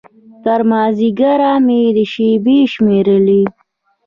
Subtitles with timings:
[0.43, 3.43] تر مازديګره مې شېبې شمېرلې.